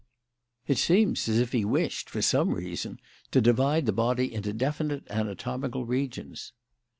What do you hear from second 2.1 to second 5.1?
some reason, to divide the body into definite